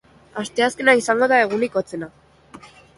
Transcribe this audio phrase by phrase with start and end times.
[0.43, 2.13] Asteazkena izango da egunik hotzena.